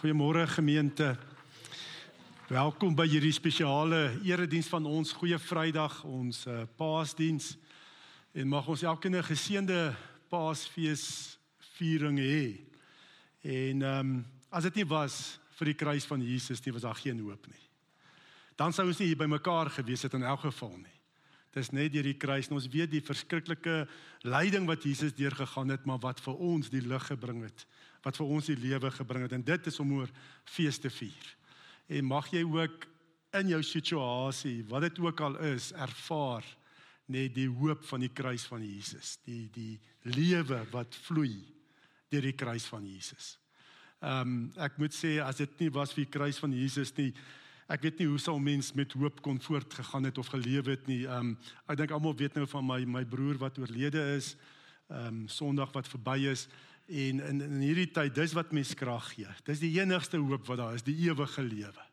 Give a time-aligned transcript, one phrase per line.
[0.00, 1.12] Goeiemôre gemeente.
[2.48, 7.50] Welkom by hierdie spesiale erediens van ons Goeie Vrydag, ons uh, Paasdiens.
[8.32, 9.92] En mag ons elkeen 'n geseënde
[10.32, 11.36] Paasfees
[11.76, 12.64] viering hê.
[13.44, 16.96] En ehm um, as dit nie was vir die kruis van Jesus nie, was daar
[16.96, 17.64] geen hoop nie.
[18.56, 20.96] Dan sou ons nie hier bymekaar gewees het in elk geval nie.
[21.52, 23.88] Dis net deur die kruis en ons weet die verskriklike
[24.22, 27.66] lyding wat Jesus deurgegaan het, maar wat vir ons die lig gebring het,
[28.04, 30.10] wat vir ons die lewe gebring het en dit is om oor
[30.48, 31.26] fees te vier.
[31.90, 32.86] En mag jy ook
[33.40, 36.46] in jou situasie, wat dit ook al is, ervaar
[37.10, 41.42] net die hoop van die kruis van Jesus, die die lewe wat vloei
[42.10, 43.36] deur die kruis van Jesus.
[44.00, 47.12] Ehm um, ek moet sê as dit nie was vir die kruis van Jesus nie,
[47.70, 51.04] Ek weet nie hoe sou mens met hoop kon voortgegaan het of geleef het nie.
[51.06, 51.36] Ehm um,
[51.70, 54.34] ek dink almal weet nou van my my broer wat oorlede is.
[54.90, 56.48] Ehm um, Sondag wat verby is
[56.90, 59.30] en in in hierdie tyd dis wat mens krag gee.
[59.46, 61.86] Dis die enigste hoop wat daar is, die ewige lewe.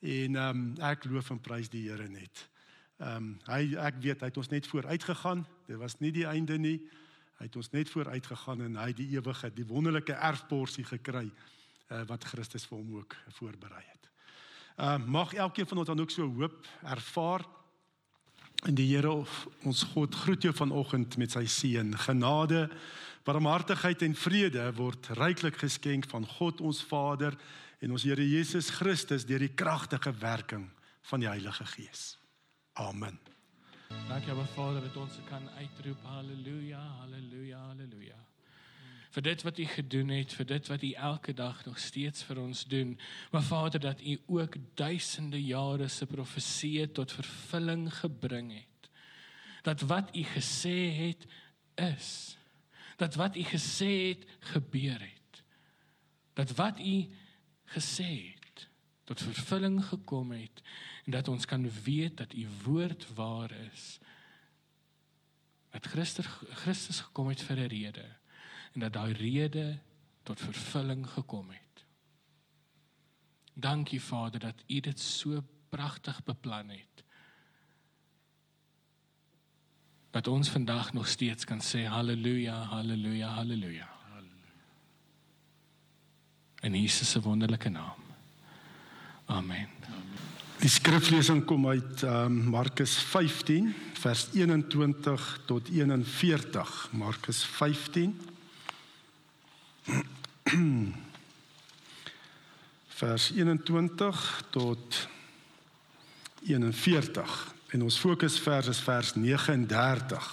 [0.00, 2.44] En ehm um, ek loof en prys die Here net.
[2.98, 5.46] Ehm um, hy ek weet hy het ons net vooruit gegaan.
[5.66, 6.78] Dit was nie die einde nie.
[7.38, 12.02] Hy het ons net vooruit gegaan en hy die ewige, die wonderlike erfporsie gekry uh,
[12.10, 14.10] wat Christus vir hom ook voorberei het.
[14.76, 17.46] Ehm uh, mag elkeen van ons dan ook so hoop ervaar
[18.66, 19.12] in die Here
[19.62, 21.92] ons God groet jou vanoggend met sy seën.
[22.06, 22.66] Genade,
[23.28, 27.36] barmhartigheid en vrede word ryklik geskenk van God ons Vader
[27.84, 30.68] en ons Here Jesus Christus deur die kragtige werking
[31.10, 32.16] van die Heilige Gees.
[32.80, 33.18] Amen.
[34.08, 38.18] Dankie Abba Vader dat ons kan uitroep haleluja, haleluja, haleluja
[39.18, 42.38] vir dit wat u gedoen het, vir dit wat u elke dag nog steeds vir
[42.38, 42.92] ons doen.
[43.32, 48.90] Maar Vader, dat u ook duisende jare se profeseë tot vervulling gebring het.
[49.62, 51.26] Dat wat u gesê het
[51.74, 52.37] is.
[52.98, 55.42] Dat wat u gesê het gebeur het.
[56.34, 57.06] Dat wat u
[57.74, 58.68] gesê het
[59.04, 60.62] tot vervulling gekom het
[61.04, 63.98] en dat ons kan weet dat u woord waar is.
[65.70, 66.26] Dat Christus
[66.62, 68.08] Christus gekom het vir 'n rede
[68.72, 69.78] en dat daai rede
[70.22, 71.84] tot vervulling gekom het.
[73.54, 77.04] Dankie Vader dat U dit so pragtig beplan het.
[80.10, 83.88] Dat ons vandag nog steeds kan sê haleluja, haleluja, haleluja.
[86.60, 87.94] In Jesus se wonderlike naam.
[89.26, 89.68] Amen.
[90.58, 96.88] Die skriflesing kom uit um, Markus 15 vers 21 tot 41.
[96.90, 98.20] Markus 15
[103.00, 105.08] vers 21 tot
[106.42, 110.28] 41 en ons fokusvers is vers 39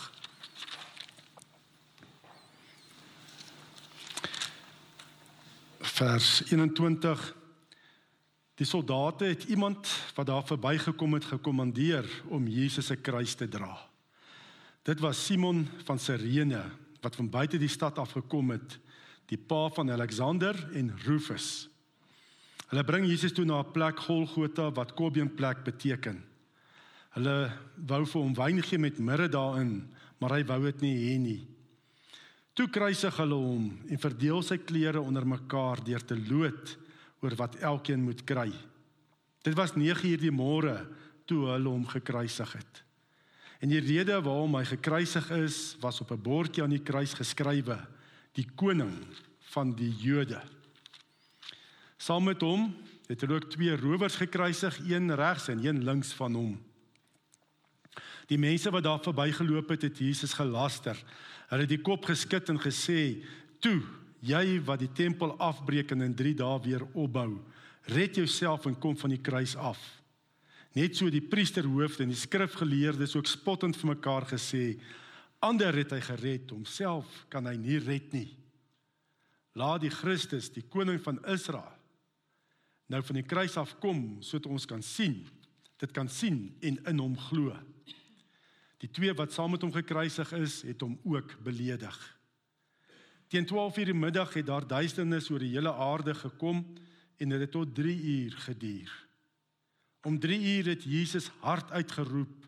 [5.96, 7.34] vers 21
[8.56, 13.76] Die soldate het iemand wat daar verbygekom het gekommandeer om Jesus se kruis te dra.
[14.88, 16.64] Dit was Simon van Sirene
[17.04, 18.78] wat van buite die stad af gekom het
[19.28, 21.68] die pa van Alexander en Rufus.
[22.72, 26.24] Hulle bring Jesus toe na 'n plek Golgotha wat Kobien plek beteken.
[27.16, 27.36] Hulle
[27.88, 29.78] wou vir hom wyn gee met mirre daarin,
[30.20, 31.42] maar hy wou dit nie hê nie.
[32.56, 36.76] Toe kruisig hulle hom en verdeel sy klere onder mekaar deur te loot
[37.24, 38.50] oor wat elkeen moet kry.
[39.44, 40.78] Dit was 9uur die môre
[41.28, 42.82] toe hulle hom gekruisig het.
[43.64, 47.80] En die rede waarom hy gekruisig is, was op 'n bordjie aan die kruis geskrywe:
[48.34, 48.94] die koning
[49.54, 50.42] van die Jode.
[51.98, 52.76] Saam met hom
[53.08, 56.60] het hulle ook twee rowers gekruisig, een regs en een links van hom.
[58.30, 60.98] Die mense wat daar verbygeloop het, het Jesus gelaster.
[61.52, 63.24] Hulle het die kop geskit en gesê:
[63.60, 63.82] "Toe,
[64.20, 67.42] jy wat die tempel afbreek en in 3 dae weer opbou,
[67.86, 69.80] red jouself en kom van die kruis af."
[70.74, 74.80] Net so die priesterhoofde en die skrifgeleerdes ook spottend vir mekaar gesê:
[75.40, 78.36] Ander het hy gered, homself kan hy nie red nie.
[79.56, 81.72] Laat die Christus, die koning van Israel,
[82.92, 85.24] nou van die kruis af kom sodat ons kan sien,
[85.80, 87.56] dit kan sien en in hom glo.
[88.86, 91.98] Die twee wat saam met hom gekruisig is, het hom ook beledig.
[93.34, 96.62] Teen 12:00 die middag het daar duisternis oor die hele aarde gekom
[97.18, 98.92] en dit het tot 3 uur geduur.
[100.06, 102.46] Om 3 uur het Jesus hard uitgeroep: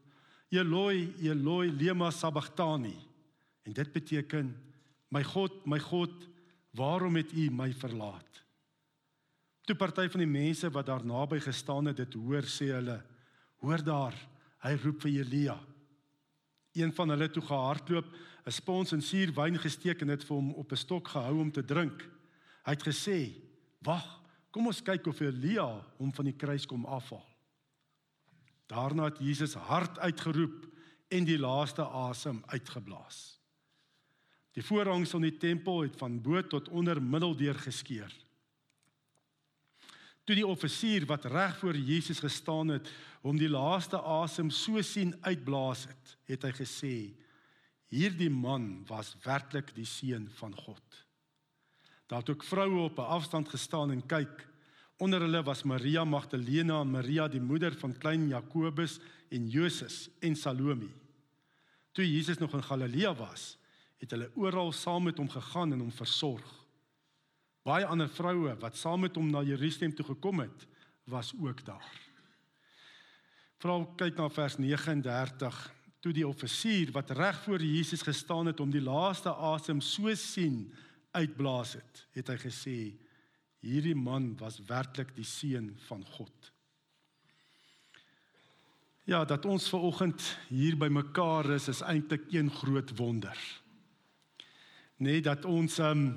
[0.50, 2.96] Eloi, Eloi, lema sabachthani.
[3.64, 4.56] En dit beteken
[5.10, 6.28] my God, my God,
[6.72, 8.44] waarom het U my verlaat?
[9.62, 13.02] Toe party van die mense wat daar naby gestaan het dit hoor, sê hulle:
[13.58, 14.16] Hoor daar,
[14.60, 15.58] hy roep vir Elia.
[16.78, 18.06] Een van hulle toe gehardloop,
[18.46, 21.52] 'n spons en suur wyn gesteek en dit vir hom op 'n stok gehou om
[21.52, 22.10] te drink.
[22.64, 23.34] Hy het gesê:
[23.82, 24.28] "Wag,
[24.58, 25.68] Kom ons kyk of Elia
[26.00, 27.26] hom van die kruis kom afhaal.
[28.66, 30.64] Daarna het Jesus hard uitgeroep
[31.14, 33.38] en die laaste asem uitgeblaas.
[34.58, 38.10] Die voorhangs van die tempel het van bo tot onder middeldeur geskeur.
[40.28, 42.90] Toe die offisier wat reg voor Jesus gestaan het,
[43.24, 46.96] hom die laaste asem so sien uitblaas het, het hy gesê:
[47.88, 50.84] "Hierdie man was werklik die seun van God."
[52.12, 54.48] Daar het ook vroue op 'n afstand gestaan en kyk.
[54.98, 59.00] Onder hulle was Maria Magdalena en Maria die moeder van klein Jakobus
[59.30, 60.90] en Joses en Salome.
[61.92, 63.58] Toe Jesus nog in Galilea was,
[63.98, 66.57] het hulle oral saam met hom gegaan en hom versorg.
[67.68, 70.68] Baie ander vroue wat saam met hom na Jerusalem toe gekom het,
[71.12, 71.96] was ook daar.
[73.60, 75.58] Vrou kyk na vers 39.
[76.00, 80.70] Toe die offisier wat reg voor Jesus gestaan het om die laaste asem so sien
[81.12, 82.78] uitblaas het, het hy gesê:
[83.60, 86.52] "Hierdie man was werklik die seun van God."
[89.08, 93.38] Ja, dat ons ver oggend hier by mekaar is, is eintlik een groot wonder.
[94.98, 96.16] Nee, dat ons um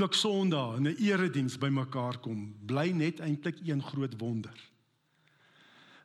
[0.00, 4.70] ook Sondag in 'n erediens by mekaar kom, bly net eintlik een groot wonder.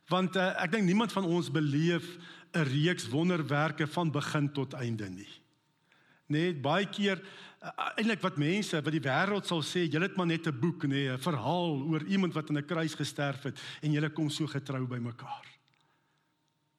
[0.08, 2.18] Want uh, ek dink niemand van ons beleef
[2.52, 5.28] 'n reeks wonderwerke van begin tot einde nie.
[6.26, 7.20] Net baie keer
[7.62, 10.84] uh, eintlik wat mense wat die wêreld sal sê, julle het maar net 'n boek
[10.84, 14.46] nê, 'n verhaal oor iemand wat aan 'n kruis gesterf het en julle kom so
[14.46, 15.57] getrou by mekaar.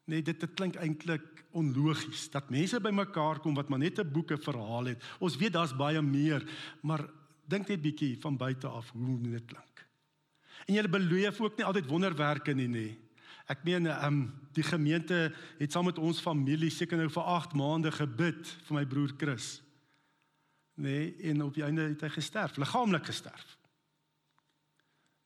[0.10, 1.26] Nee, dit dit klink eintlik
[1.58, 5.04] onlogies dat mense by mekaar kom wat maar net 'n boeke verhaal het.
[5.20, 6.42] Ons weet daar's baie meer,
[6.82, 7.10] maar
[7.46, 9.86] dink net bietjie van buite af hoe dit klink.
[10.66, 12.98] En julle beleef ook nie altyd wonderwerke nie, nê.
[13.48, 17.54] Ek meen, ehm um, die gemeente het saam met ons familie seker nou vir 8
[17.54, 19.62] maande gebid vir my broer Chris.
[20.76, 23.58] Nee, en op die einde het hy gesterf, liggaamlik gesterf.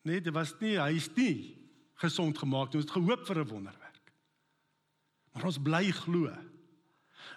[0.02, 1.56] Nee, dit was nie, hy is nie
[1.96, 2.82] gesond gemaak nie.
[2.82, 3.83] Ons het gehoop vir 'n wonderwerk.
[5.34, 6.32] Maar ons bly glo.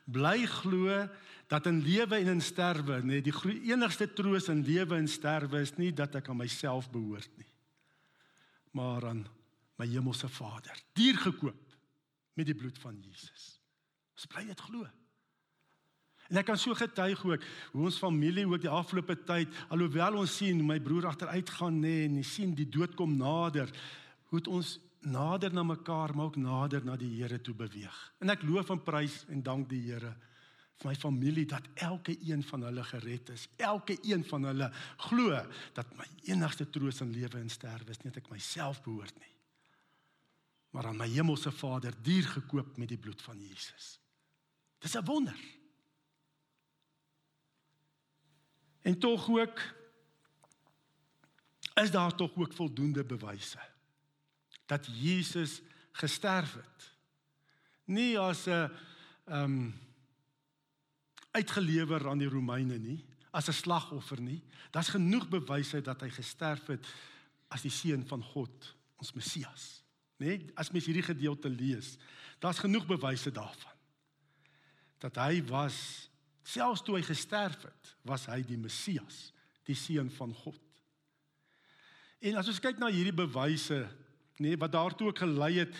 [0.04, 1.06] Bly glo
[1.50, 3.34] dat in lewe en in sterwe, nee, die
[3.70, 7.48] enigste troos in lewe en sterwe is nie dat ek aan myself behoort nie.
[8.75, 9.22] Maar aan
[9.78, 11.76] my hemelse Vader, duur gekoop
[12.37, 13.56] met die bloed van Jesus.
[14.16, 14.88] Ons bly dit glo.
[16.26, 20.34] En ek kan so getuig ook hoe ons familie ook die afgelope tyd alhoewel ons
[20.40, 23.70] sien my broer agteruit gaan nê nee, en sien die dood kom nader,
[24.32, 24.76] hoe ons
[25.06, 27.99] nader na mekaar, maar ook nader na die Here toe beweeg.
[28.19, 30.14] En ek loof en prys en dank die Here
[30.76, 33.47] vir my familie dat elke een van hulle gered is.
[33.56, 34.69] Elke een van hulle
[35.08, 35.38] glo
[35.79, 39.32] dat my enigste troos in lewe en sterwe is nie dat ek myself behoort nie.
[40.76, 43.97] Maar aan my hemelse Vader duur gekoop met die bloed van Jesus.
[44.85, 45.38] Dis 'n wonder.
[48.82, 49.61] En tog ook
[51.75, 53.75] is daar tog ook voldoende bewyse
[54.67, 55.61] dat Jesus
[55.93, 56.91] gesterf het.
[57.85, 58.71] Nie as 'n
[59.27, 59.75] ehm um,
[61.31, 64.43] uitgelewer aan die Romeine nie, as 'n slagoffer nie.
[64.71, 66.87] Daar's genoeg bewyse dat hy gesterf het
[67.49, 69.83] as die seun van God, ons Messias.
[70.17, 71.97] Nee, as mens hierdie gedeelte lees,
[72.39, 73.77] daar's genoeg bewyse daarvan.
[74.99, 76.09] Dat hy was
[76.43, 79.33] selfs toe hy gesterf het, was hy die Messias,
[79.65, 80.63] die seun van God.
[82.19, 83.82] En as ons kyk na hierdie bewyse
[84.38, 85.76] nee, wat daartoe ook gelei het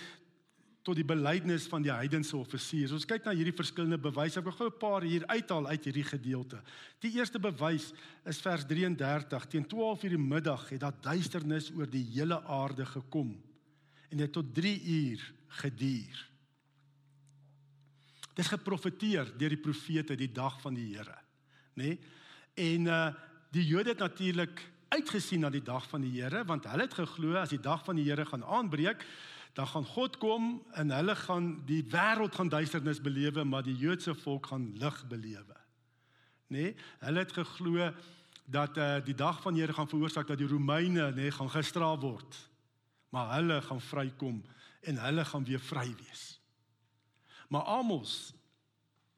[0.87, 2.93] tot die belydenis van die heidense offisiers.
[2.95, 4.39] Ons kyk na hierdie verskillende bewyse.
[4.39, 6.63] Ek wil gou 'n paar hier uithaal uit hierdie gedeelte.
[7.01, 7.93] Die eerste bewys
[8.25, 9.47] is vers 33.
[9.47, 13.35] Teen 12:00 die middag het daar duisternis oor die hele aarde gekom
[14.11, 16.31] en dit tot 3 uur geduur.
[18.35, 21.19] Dit is geprofeteer deur die profete die dag van die Here,
[21.75, 21.85] nê?
[21.85, 21.99] Nee?
[22.55, 23.15] En uh
[23.51, 27.37] die Jode het natuurlik uitgesien na die dag van die Here want hulle het geglo
[27.41, 29.05] as die dag van die Here gaan aanbreek
[29.57, 34.15] dan gaan God kom en hulle gaan die wêreld gaan duisternis belewe maar die Joodse
[34.15, 35.57] volk gaan lig belewe.
[36.47, 36.61] Nê?
[36.61, 37.91] Nee, hulle het geglo
[38.45, 41.51] dat uh, die dag van die Here gaan veroorsaak dat die Romeine nê nee, gaan
[41.51, 42.37] gestraf word.
[43.11, 44.43] Maar hulle gaan vrykom
[44.87, 46.37] en hulle gaan weer vry wees.
[47.49, 48.35] Maar Amos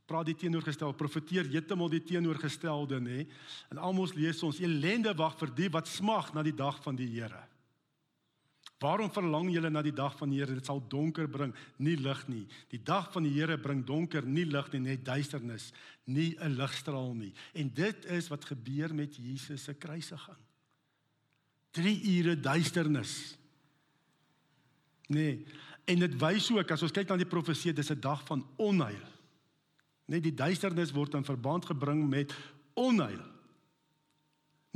[0.08, 3.26] praat die teenoorgestel profeteer heeltemal die teenoorgestelde nê.
[3.72, 7.10] En almos lees ons elende wag vir die wat smag na die dag van die
[7.12, 7.44] Here.
[8.78, 10.56] Waarom verlang julle na die dag van die Here?
[10.56, 12.44] Dit sal donker bring nie lig nie.
[12.72, 15.72] Die dag van die Here bring donker nie lig nie net duisternis
[16.06, 17.32] nie 'n ligstraal nie.
[17.54, 20.42] En dit is wat gebeur met Jesus se kruisiging.
[21.72, 23.36] 3 ure duisternis.
[25.08, 25.44] Nee
[25.88, 29.17] en dit wys ook as ons kyk na die profesie dis 'n dag van onheil
[30.08, 32.32] Net die duisternis word in verband gebring met
[32.78, 33.20] onheil.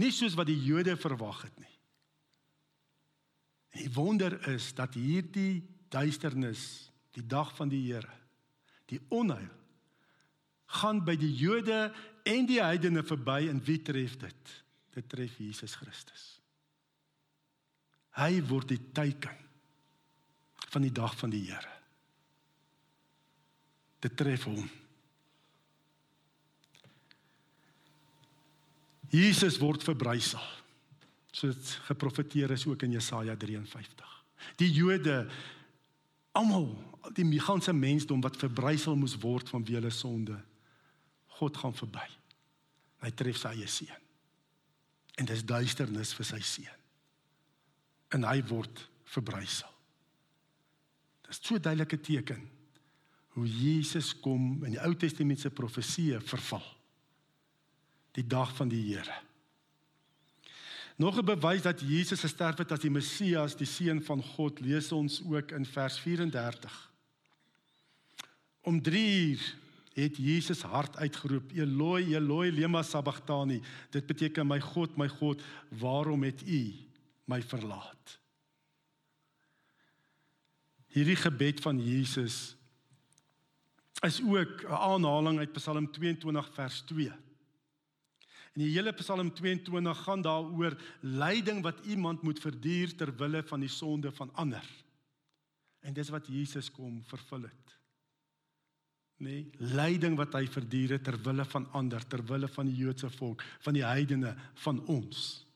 [0.01, 1.77] Nie soos wat die Jode verwag het nie.
[3.73, 5.62] En die wonder is dat hierdie
[5.93, 8.12] duisternis, die dag van die Here,
[8.89, 9.51] die onheil
[10.73, 11.91] gaan by die Jode
[12.29, 14.53] en die heidene verby en wie tref dit?
[14.93, 16.25] Dit tref Jesus Christus.
[18.17, 19.37] Hy word die teken
[20.73, 21.75] van die dag van die Here.
[24.03, 24.65] Dit tref hom.
[29.12, 30.42] Jesus word verbrysel.
[31.33, 34.09] Soos geprofeteer is ook in Jesaja 53.
[34.61, 35.26] Die Jode
[36.33, 36.71] almal,
[37.16, 40.38] die ganse mensdom wat verbrysel moes word van wie hulle sonde.
[41.38, 42.07] God gaan verby.
[43.02, 44.09] Hy tref sy eie seun.
[45.21, 46.81] En dis duisternis vir sy seun.
[48.16, 49.69] En hy word verbrysel.
[51.28, 52.49] Dis so 'n duidelike teken
[53.35, 56.64] hoe Jesus kom in die Ou Testament se profeseë verval.
[58.12, 59.19] Die dag van die Here.
[60.97, 64.92] Nog 'n bewys dat Jesus gesterf het as die Messias, die seun van God, lees
[64.92, 66.92] ons ook in vers 34.
[68.61, 69.54] Om 3 uur
[69.92, 76.23] het Jesus hard uitgeroep: "Eloi, Eloi, lema sabachthani." Dit beteken: "My God, my God, waarom
[76.23, 76.75] het U
[77.25, 78.21] my verlaat?"
[80.87, 82.57] Hierdie gebed van Jesus
[84.00, 87.12] is ook 'n aanhaling uit Psalm 22 vers 2.
[88.53, 93.61] En die hele Psalm 22 gaan daaroor lyding wat iemand moet verduur ter wille van
[93.65, 94.67] die sonde van ander.
[95.81, 97.79] En dis wat Jesus kom vervul het.
[99.23, 103.11] Nee, lyding wat hy verduur het ter wille van ander, ter wille van die Joodse
[103.11, 105.47] volk, van die heidene, van ons.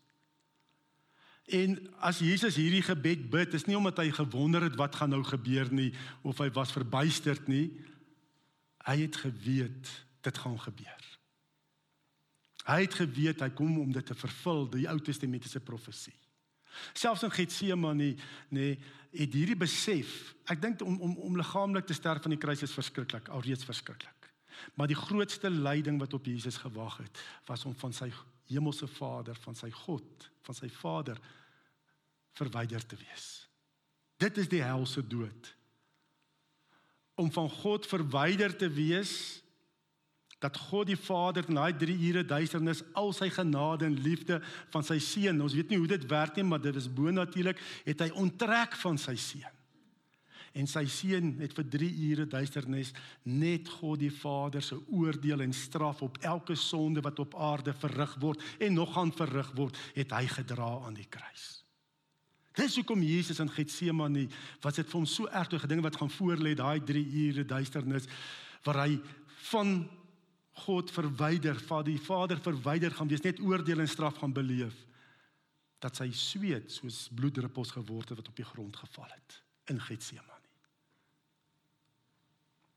[1.47, 5.23] En as Jesus hierdie gebed bid, is nie omdat hy gewonder het wat gaan nou
[5.26, 5.93] gebeur nie
[6.26, 7.69] of hy was verbuisterd nie.
[8.87, 9.93] Hy het geweet
[10.26, 11.15] dit gaan gebeur.
[12.66, 16.14] Hy het geweet hy kom om dit te vervul, die Ou Testamentiese profesie.
[16.96, 18.11] Selfs in Getsemane
[18.52, 18.66] nê,
[19.16, 22.75] het hierdie besef, ek dink om om om liggaamlik te sterf aan die kruis is
[22.75, 24.12] verskriklik, alreeds verskriklik.
[24.75, 28.11] Maar die grootste lyding wat op Jesus gewag het, was om van sy
[28.50, 31.20] hemelse Vader, van sy God, van sy Vader
[32.37, 33.46] verwyder te wees.
[34.20, 35.52] Dit is die helse dood.
[37.16, 39.40] Om van God verwyder te wees
[40.38, 44.40] dat God die Vader in daai 3 ure duisternis al sy genade en liefde
[44.75, 47.61] van sy seun, ons weet nie hoe dit werk nie, maar dit is bo natuurlik,
[47.87, 49.52] het hy onttrek van sy seun.
[50.57, 52.95] En sy seun het vir 3 ure duisternis
[53.28, 58.14] net God die Vader se oordeel en straf op elke sonde wat op aarde verrig
[58.21, 61.66] word en nog gaan verrig word, het hy gedra aan die kruis.
[62.57, 64.31] Dis hoekom Jesus in Getsemane,
[64.64, 68.09] wat dit vir hom so erg toe gedinge wat gaan voorlê daai 3 ure duisternis
[68.64, 68.97] waar hy
[69.50, 69.83] van
[70.56, 74.76] God verwyder, van die Vader verwyder gaan wees, net oordeel en straf gaan beleef
[75.84, 80.32] dat sy sweet soos bloeddruppels geword het wat op die grond geval het in Getsemane.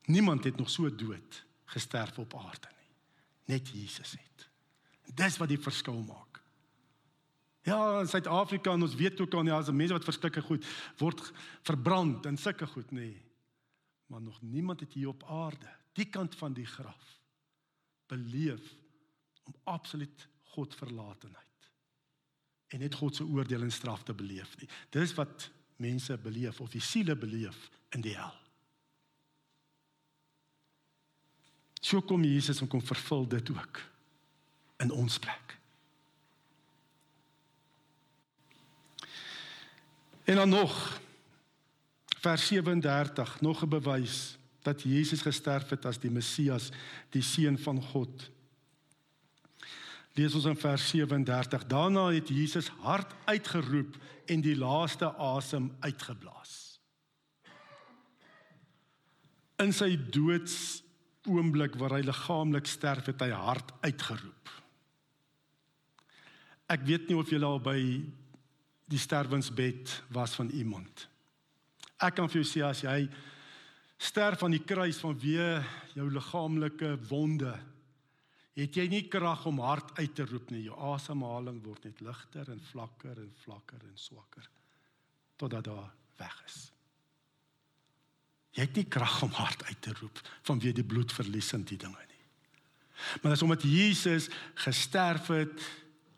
[0.10, 2.92] Niemand het nog so dood gesterf op aarde nie.
[3.56, 4.48] Net Jesus het.
[5.16, 6.42] Dis wat die verskil maak.
[7.68, 10.66] Ja, in Suid-Afrika en ons weet ook al nie as mense wat verskrikke goed
[10.98, 11.22] word
[11.68, 13.12] verbrand en sulke goed nê.
[14.10, 17.19] Maar nog niemand het hier op aarde, die kant van die graf
[18.10, 18.74] beleef
[19.48, 21.46] om absoluut God verlatenheid
[22.70, 24.70] en net God se oordeel en straf te beleef nie.
[24.94, 25.50] Dis wat
[25.82, 28.36] mense beleef of die siele beleef in die hel.
[31.82, 33.82] So kom Jesus en kom vervul dit ook
[34.84, 35.56] in ons plek.
[40.30, 41.00] En dan nog
[42.20, 46.70] vers 37, nog 'n bewys dat Jesus gesterf het as die Messias,
[47.14, 48.30] die seun van God.
[50.18, 51.66] Lees ons in vers 37.
[51.70, 53.96] Daarna het Jesus hard uitgeroep
[54.30, 56.56] en die laaste asem uitgeblaas.
[59.60, 60.84] In sy doods
[61.28, 64.52] oomblik waar hy liggaamlik sterf het hy hard uitgeroep.
[66.70, 67.80] Ek weet nie of jy al by
[68.90, 71.08] die sterwensbed was van iemand.
[72.00, 73.02] Ek kan vir jou sê as jy
[74.00, 75.60] sterf aan die kruis vanweë
[75.98, 77.52] jou liggaamlike wonde,
[78.60, 80.66] het jy nie krag om hard uit te roep nie.
[80.68, 84.48] Jou asemhaling word net ligter en vlakker en vlakker en swakker
[85.40, 86.58] totdat daar weg is.
[88.58, 92.08] Jy het nie krag om hard uit te roep vanweë die bloedverlies en die dinge
[92.10, 92.24] nie.
[93.22, 94.28] Maar dis omdat Jesus
[94.60, 95.64] gesterf het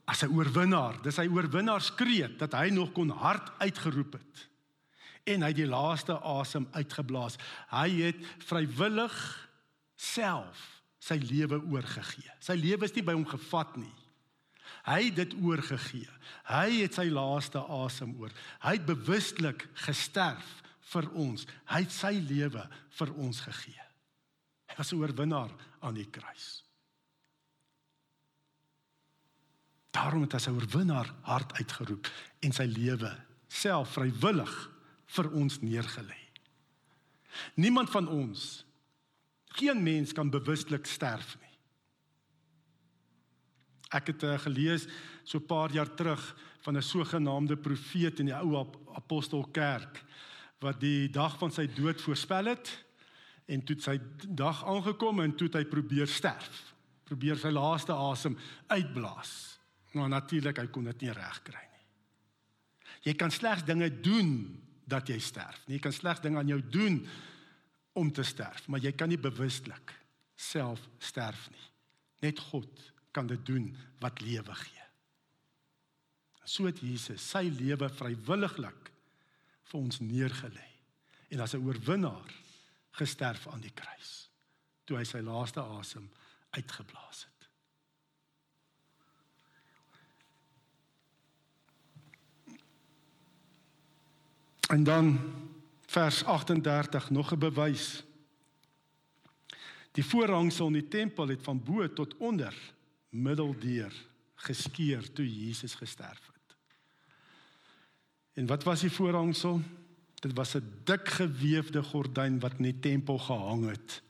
[0.10, 1.02] as 'n oorwinnaar.
[1.02, 4.51] Dis hy oorwinnaarskreet dat hy nog kon hard uitgeroep het
[5.24, 7.38] en hy het die laaste asem uitgeblaas.
[7.70, 9.18] Hy het vrywillig
[9.96, 12.30] self sy lewe oorgegee.
[12.44, 13.94] Sy lewe is nie by hom gevat nie.
[14.86, 16.10] Hy het dit oorgegee.
[16.50, 18.34] Hy het sy laaste asem oor.
[18.64, 20.62] Hy het bewustelik gesterf
[20.94, 21.46] vir ons.
[21.70, 22.66] Hy het sy lewe
[22.98, 23.86] vir ons gegee.
[24.72, 25.52] Hy was 'n oorwinnaar
[25.82, 26.64] aan die kruis.
[29.92, 32.08] Daarom het hy sy oorwinnaar hart uitgeroep
[32.40, 33.12] en sy lewe
[33.48, 34.71] self vrywillig
[35.16, 36.20] vir ons neergelê.
[37.56, 38.66] Niemand van ons
[39.58, 41.50] geen mens kan bewustelik sterf nie.
[43.92, 44.88] Ek het uh, gelees
[45.24, 46.24] so 'n paar jaar terug
[46.64, 48.56] van 'n sogenaamde profeet in die ou
[48.96, 50.04] apostelkerk
[50.60, 52.86] wat die dag van sy dood voorspel het
[53.46, 56.74] en toe sy dag aangekom en toe hy probeer sterf.
[57.04, 58.38] Probeer sy laaste asem
[58.68, 59.60] uitblaas.
[59.92, 61.86] Nou, natuurlik hy kon dit nie regkry nie.
[63.02, 64.62] Jy kan slegs dinge doen
[64.92, 65.64] dat jy sterf.
[65.72, 67.00] Jy kan slegs dinge aan jou doen
[68.00, 69.96] om te sterf, maar jy kan nie bewustelik
[70.36, 71.68] self sterf nie.
[72.26, 73.70] Net God kan dit doen
[74.04, 74.86] wat lewe gee.
[76.44, 78.92] So het Jesus sy lewe vrywilliglik
[79.72, 80.68] vir ons neergelê
[81.32, 82.32] en as 'n oorwinnaar
[83.00, 84.30] gesterf aan die kruis
[84.86, 86.10] toe hy sy laaste asem
[86.52, 87.31] uitgeblaas het.
[94.72, 95.20] En dan
[95.86, 98.04] vers 38 nog 'n bewys.
[99.92, 102.56] Die voorhangsel in die tempel het van bo tot onder
[103.10, 103.94] middeldeur
[104.36, 106.56] geskeur toe Jesus gesterf het.
[108.34, 109.62] En wat was die voorhangsel?
[110.14, 114.04] Dit was 'n dik gewefde gordyn wat in die tempel gehang het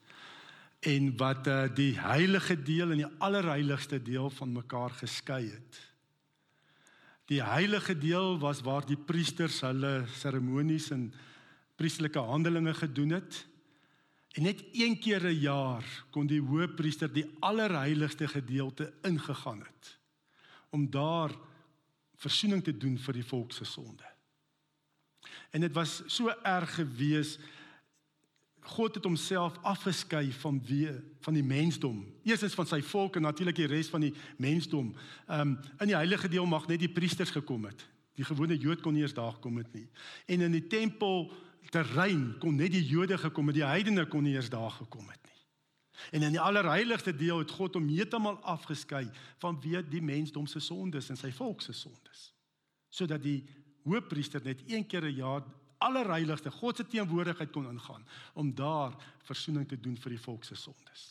[0.80, 5.91] en wat uh, die heilige deel en die allerheiligste deel van mekaar geskei het.
[7.32, 11.06] Die heilige deel was waar die priesters hulle seremonies en
[11.80, 13.46] priesterlike handelinge gedoen het.
[14.36, 19.98] En net een keer 'n jaar kon die hoëpriester die allerheiligste gedeelte ingegaan het
[20.70, 21.32] om daar
[22.16, 24.08] verzoening te doen vir die volk se sonde.
[25.52, 27.38] En dit was so erg gewees
[28.62, 32.06] God het homself afgeskei van wie van die mensdom.
[32.24, 34.96] Eerstens van sy volk en natuurlik die res van die mensdom.
[35.28, 37.88] Ehm um, in die heilige deel mag net die priesters gekom het.
[38.16, 39.88] Die gewone Jood kon nie eens daar gekom het nie.
[40.26, 41.32] En in die tempel
[41.70, 45.20] terrein kon net die Jode gekom het, die heidene kon nie eers daar gekom het
[45.24, 45.40] nie.
[46.12, 49.06] En in die allerheiligste deel het God hom heeltemal afgeskei
[49.44, 52.32] van wie die mensdom se sondes en sy volk se sondes.
[52.90, 53.44] Sodat die
[53.86, 55.44] hoofpriester net een keer 'n jaar
[55.81, 58.96] allerheiligste God se teenwoordigheid kon ingaan om daar
[59.27, 61.07] verzoening te doen vir die volk se sondes.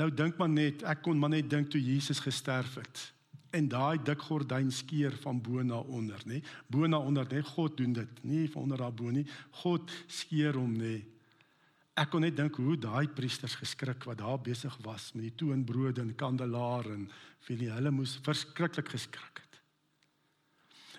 [0.00, 3.08] Nou dink maar net, ek kon maar net dink toe Jesus gesterf het
[3.52, 6.40] en daai dik gordyn skeur van bo na onder, nê?
[6.72, 7.42] Bo na onder, nê?
[7.44, 9.26] God doen dit, nie van onder daar bo nie.
[9.60, 11.02] God skeur hom, nê?
[12.00, 16.00] Ek kon net dink hoe daai priesters geskrik wat daar besig was met die toonbrode
[16.00, 17.04] en kandelaar en
[17.44, 19.60] vir hulle moes verskriklik geskrik het.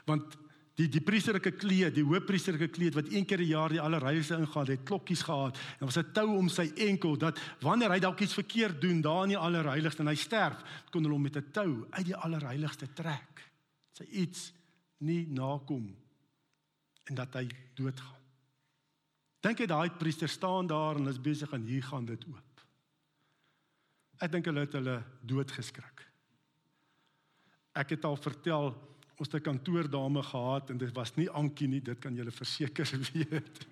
[0.05, 0.37] Want
[0.79, 4.67] die die priesterlike kleed, die hoofpriesterlike kleed wat een keer 'n jaar die allerheiligste ingaan,
[4.67, 8.33] het klokkies gehad en was 'n tou om sy enkel dat wanneer hy dalk iets
[8.33, 11.88] verkeerd doen daar in die allerheiligste en hy sterf, kon hulle hom met 'n tou
[11.89, 13.51] uit die allerheiligste trek.
[13.91, 14.53] Sy iets
[14.97, 15.95] nie nakom
[17.03, 18.21] en dat hy doodgaan.
[19.43, 22.62] Dink jy daai priester staan daar en is besig en hier gaan dit oop.
[24.23, 26.05] Ek dink hulle het hulle dood geskrik.
[27.75, 31.82] Ek het al vertel ons het 'n kantoordame gehad en dit was nie Ankie nie,
[31.82, 33.67] dit kan julle verseker weet.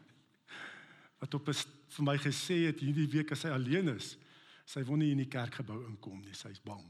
[1.19, 4.17] Wat op is vir my gesê het hierdie week as sy alleen is,
[4.65, 6.85] sy wil nie in die kerkgebou inkom nie, sy's bang.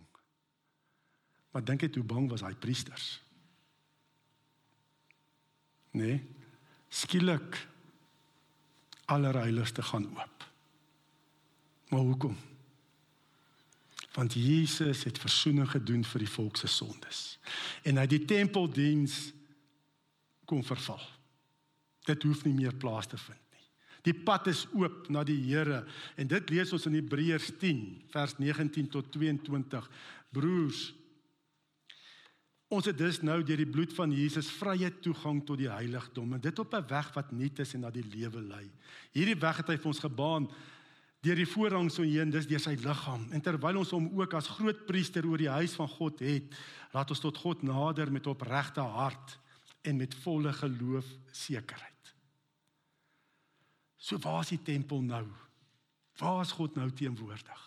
[1.51, 3.21] Maar dink jy hoe bang was hy priesters?
[5.91, 6.21] Nee.
[6.89, 7.67] Skielik
[9.11, 10.45] allerheiligste gaan oop.
[11.89, 12.37] Maar hoekom?
[14.13, 17.39] Want Jesus het verzoening gedoen vir die volk se sondes.
[17.87, 19.31] En hy die tempeldiens
[20.49, 21.01] kon verval.
[22.09, 23.67] Dit hoef nie meer plaas te vind nie.
[24.09, 25.83] Die pad is oop na die Here
[26.19, 29.87] en dit lees ons in Hebreërs 10 vers 19 tot 22.
[30.33, 30.81] Broers,
[32.71, 36.43] ons het dus nou deur die bloed van Jesus vrye toegang tot die heiligdom en
[36.43, 38.67] dit op 'n weg wat nuut is en na die lewe lei.
[39.11, 40.49] Hierdie weg het hy vir ons gebaan
[41.21, 43.27] deur die voorrang so heen dis deur sy liggaam.
[43.31, 46.57] En terwyl ons hom ook as groot priester oor die huis van God het
[46.91, 49.37] laat ons tot God nader met opregte hart
[49.85, 51.91] en met volle geloof sekerheid
[54.01, 55.25] so waar is die tempel nou?
[56.17, 57.61] Waar is God nou teenwoordig?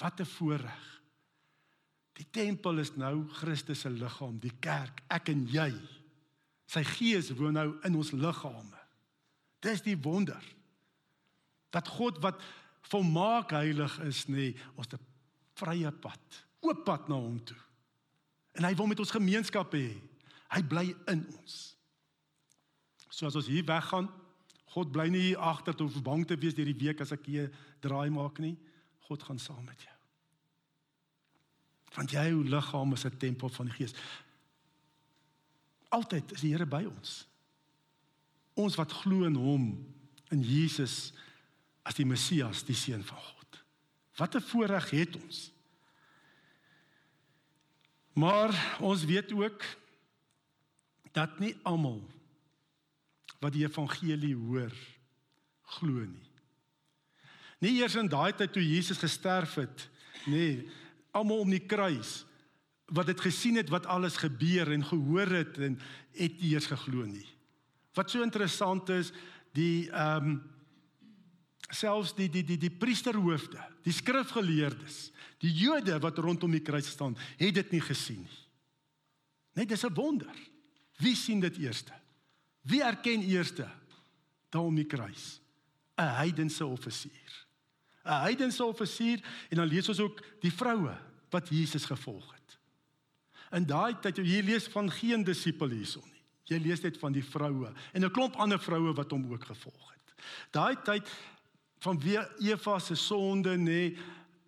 [0.00, 1.02] Wat 'n voorreg.
[2.12, 5.72] Die tempel is nou Christus se liggaam die kerk ek en jy.
[6.66, 8.78] Sy gees woon nou in ons liggame.
[9.60, 10.42] Dis die wonder
[11.70, 12.42] dat God wat
[12.90, 14.98] volmaak heilig is nê ons 'n
[15.54, 17.56] vrye pad Oop pad na hom toe.
[18.58, 19.94] En hy wil met ons gemeenskap hê.
[20.50, 21.60] Hy bly in ons.
[23.08, 24.10] So as ons hier weggaan,
[24.74, 27.24] God bly nie hier agter te hoef bang te wees deur die week as ek
[27.26, 27.48] hier
[27.82, 28.54] draai maak nie.
[29.08, 29.96] God gaan saam met jou.
[31.96, 33.94] Want jou liggaam is 'n tempel van die Gees.
[35.88, 37.26] Altyd is die Here by ons.
[38.54, 39.86] Ons wat glo in hom,
[40.30, 41.12] in Jesus
[41.90, 43.58] as die Messias, die seun van God.
[44.20, 45.50] Wat 'n voorreg het ons.
[48.14, 49.62] Maar ons weet ook
[51.12, 52.02] dat nie almal
[53.40, 54.72] wat die evangelie hoor
[55.78, 56.28] glo nie.
[57.58, 59.88] Nie eers in daai tyd toe Jesus gesterf het,
[60.26, 60.68] nee,
[61.10, 62.24] almal om die kruis
[62.90, 65.78] wat dit gesien het wat alles gebeur en gehoor het en
[66.12, 67.26] het eers geglo nie.
[67.94, 69.12] Wat so interessant is,
[69.52, 70.59] die ehm um,
[71.70, 77.16] selfs die die die die priesterhoofde, die skrifgeleerdes, die Jode wat rondom die kruis staan,
[77.38, 78.40] het dit nie gesien nie.
[79.54, 80.34] Net dis 'n wonder.
[80.98, 81.92] Wie sien dit eerste?
[82.62, 83.68] Wie erken eerste
[84.50, 85.40] daar om die kruis?
[85.96, 87.46] 'n Heidense offisier.
[88.04, 90.96] 'n Heidense offisier en dan lees ons ook die vroue
[91.30, 92.58] wat Jesus gevolg het.
[93.52, 96.22] In daai tyd jy lees van geen disipel hierson nie.
[96.44, 99.92] Jy lees net van die vroue en 'n klomp ander vroue wat hom ook gevolg
[99.92, 100.14] het.
[100.50, 101.08] Daai tyd
[101.80, 102.18] van wie
[102.50, 103.96] Eva se sonde nê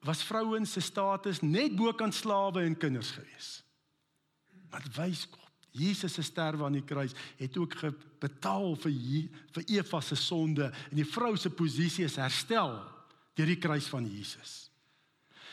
[0.04, 3.62] was vrouens se status net bo kan slawe en kinders gewees.
[4.72, 5.38] Wat wys God?
[5.72, 7.78] Jesus se sterwe aan die kruis het ook
[8.20, 8.96] betaal vir
[9.56, 12.74] vir Eva se sonde en die vrou se posisie is herstel
[13.32, 14.68] deur die kruis van Jesus.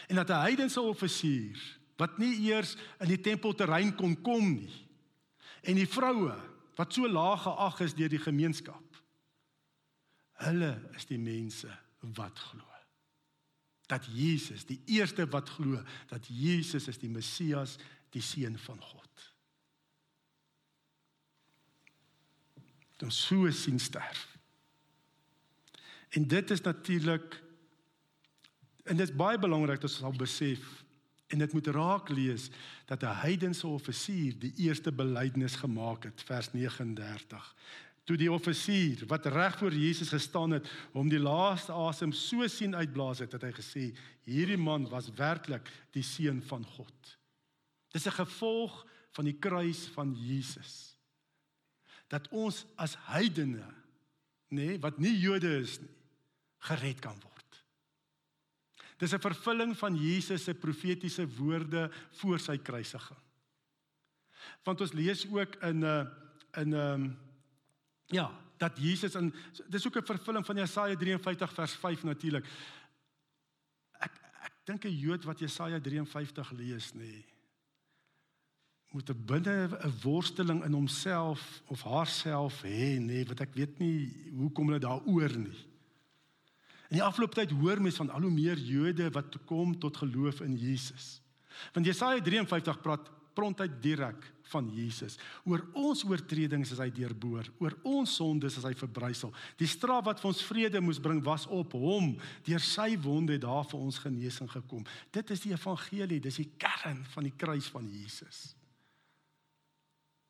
[0.09, 1.55] En dat 'n heidense offisier
[1.97, 4.87] wat nie eers in die tempelterrein kon kom nie
[5.63, 6.35] en die vroue
[6.75, 8.88] wat so laag geag is deur die gemeenskap.
[10.45, 11.71] Hulle is die mense
[12.15, 12.65] wat glo.
[13.89, 17.77] Dat Jesus, die eerste wat glo dat Jesus is die Messias,
[18.13, 18.99] die seun van God.
[22.99, 24.37] dan so sien sterf.
[26.09, 27.43] En dit is natuurlik
[28.83, 30.83] en dit is baie belangrik dat ons sal besef
[31.29, 32.49] en dit moet raak lees
[32.89, 37.55] dat 'n heidense offisier die eerste belydenis gemaak het vers 39
[38.09, 42.73] toe die offisier wat reg voor Jesus gestaan het hom die laaste asem so sien
[42.73, 43.83] uitblaas het dat hy gesê
[44.25, 47.17] hierdie man was werklik die seun van God.
[47.93, 50.97] Dis 'n gevolg van die kruis van Jesus
[52.09, 53.69] dat ons as heidene
[54.49, 55.95] nê nee, wat nie Jode is nie
[56.59, 57.63] gered kan word.
[58.97, 63.19] Dis 'n vervulling van Jesus se profetiese woorde voor sy kruisiging.
[64.63, 66.05] Want ons lees ook in 'n uh,
[66.57, 67.28] in 'n um,
[68.09, 69.33] ja, dat Jesus in
[69.67, 72.45] dis ook 'n vervulling van Jesaja 53 vers 5 natuurlik.
[73.99, 74.11] Ek
[74.43, 76.99] ek dink 'n Jood wat Jesaja 53 lees nê.
[76.99, 77.25] Nee,
[78.91, 83.79] moet 'n binne 'n worsteling in homself of haarself hê, nê, nee, wat ek weet
[83.79, 85.67] nie hoe kom hulle daaroor nie.
[86.89, 90.41] In die afgelope tyd hoor mense van al hoe meer Jode wat kom tot geloof
[90.41, 91.21] in Jesus.
[91.73, 95.17] Want Jesaja 53 praat prontuit direk van Jesus.
[95.45, 99.33] Oor ons oortredings is hy deurboor, oor ons sondes is hy verbrysel.
[99.59, 102.15] Die straf wat vir ons vrede moes bring was op hom.
[102.47, 104.85] Deur sy wonde het daar vir ons genesing gekom.
[105.13, 108.49] Dit is die evangelie, dis die kern van die kruis van Jesus.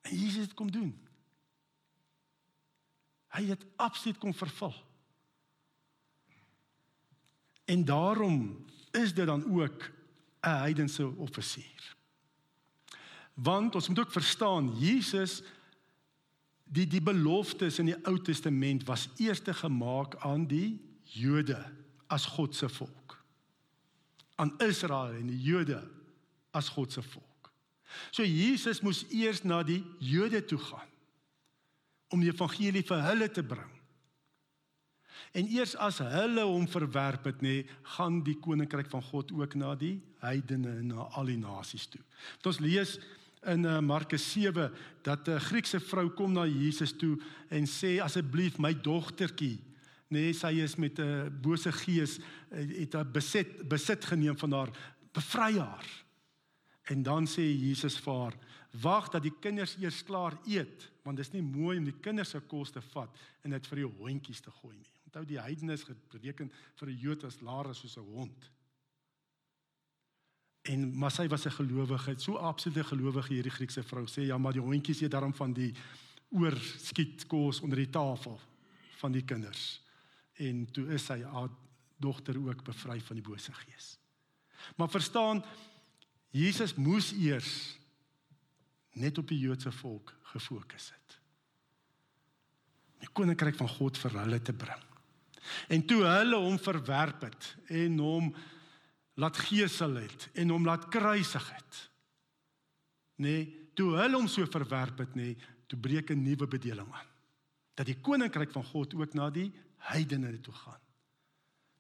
[0.07, 0.91] En Jesus het kom doen.
[3.35, 4.73] Hy het absoluut kom vervul.
[7.69, 8.65] En daarom
[8.97, 9.91] is dit dan ook
[10.41, 11.98] 'n heidense offisier.
[13.43, 15.39] Want ons moet ook verstaan Jesus
[16.69, 21.57] die die beloftes in die Ou Testament was eers gemaak aan die Jode
[22.07, 23.17] as God se volk.
[24.35, 25.81] Aan Israel en die Jode
[26.51, 27.49] as God se volk.
[28.11, 30.87] So Jesus moes eers na die Jode toe gaan
[32.09, 33.69] om die evangelie vir hulle te bring.
[35.37, 37.61] En eers as hulle hom verwerp het, nê,
[37.97, 42.01] gaan die koninkryk van God ook na die heidene en na al die nasies toe.
[42.39, 42.95] Want ons lees
[43.45, 44.71] in uh, Markus 7
[45.01, 47.17] dat 'n uh, Griekse vrou kom na Jesus toe
[47.49, 49.59] en sê asseblief my dogtertjie
[50.07, 54.51] nee sy is met 'n uh, bose gees uh, het haar besit besit geneem van
[54.51, 54.71] haar
[55.13, 55.85] bevry haar
[56.89, 58.35] En dan sê Jesus vir haar:
[58.81, 62.29] "Wag dat die kinders eers klaar eet, want dit is nie mooi om die kinders
[62.29, 65.83] se kos te vat en dit vir die hondjies te gooi nie." Onthou die heidenes
[65.83, 68.49] gebreken vir 'n Jood as laer soos 'n hond.
[70.69, 74.53] En maar sy was 'n gelowige, so absolute gelowige hierdie Griekse vrou sê ja, maar
[74.53, 75.73] die hondjies eet daarom van die
[76.29, 78.39] oorskiet kos onder die tafel
[78.97, 79.81] van die kinders.
[80.33, 81.49] En toe is sy haar
[81.97, 83.97] dogter ook bevry van die bose gees.
[84.75, 85.43] Maar verstaan,
[86.29, 87.77] Jesus moes eers
[88.93, 91.19] net op die Joodse volk gefokus het.
[92.99, 94.83] Die koninkryk van God vir hulle te bring.
[95.67, 98.35] En toe hulle hom verwerp het en hom
[99.19, 101.79] laat gesel het en hom laat kruisig het.
[103.19, 107.09] Nee, toe hulle hom so verwerp het, nee, toe breek 'n nuwe bedeling aan.
[107.73, 110.81] Dat die koninkryk van God ook na die heidene toe gaan.